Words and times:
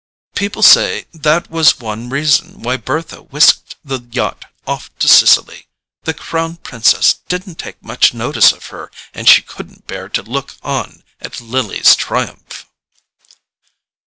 People 0.33 0.63
say 0.63 1.05
that 1.13 1.51
was 1.51 1.79
one 1.79 2.09
reason 2.09 2.63
why 2.63 2.75
Bertha 2.75 3.21
whisked 3.21 3.75
the 3.85 3.99
yacht 3.99 4.45
off 4.65 4.89
to 4.97 5.07
Sicily: 5.07 5.67
the 6.05 6.13
Crown 6.15 6.55
Princess 6.57 7.17
didn't 7.29 7.59
take 7.59 7.83
much 7.83 8.11
notice 8.11 8.51
of 8.51 8.65
her, 8.73 8.89
and 9.13 9.29
she 9.29 9.43
couldn't 9.43 9.85
bear 9.85 10.09
to 10.09 10.23
look 10.23 10.55
on 10.63 11.03
at 11.21 11.39
Lily's 11.39 11.95
triumph." 11.95 12.65